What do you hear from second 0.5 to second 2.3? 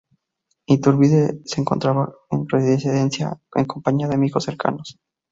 Iturbide se encontraba